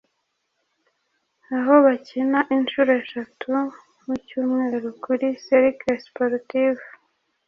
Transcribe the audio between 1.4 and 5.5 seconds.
aho bakina inshuro eshatu mu Cyumweru kuri